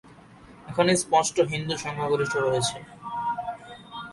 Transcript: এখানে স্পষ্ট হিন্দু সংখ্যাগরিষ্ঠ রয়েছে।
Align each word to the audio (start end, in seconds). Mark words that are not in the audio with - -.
এখানে 0.69 0.91
স্পষ্ট 1.03 1.35
হিন্দু 1.51 1.75
সংখ্যাগরিষ্ঠ 1.77 2.33
রয়েছে। 2.37 2.77